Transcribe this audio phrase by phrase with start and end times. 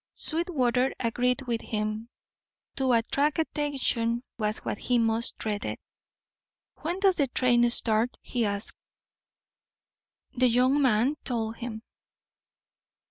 [0.15, 1.61] Sweetwater agreed with.
[1.61, 2.09] him.
[2.77, 5.77] To attract attention was what he most dreaded.
[6.77, 8.75] "When does the train start?" he asked.
[10.35, 11.83] The young man told him.